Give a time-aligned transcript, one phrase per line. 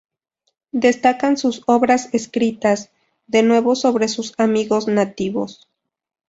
[0.71, 2.89] Destacan sus obras escritas,
[3.27, 5.67] de nuevo sobre sus amigos nativos.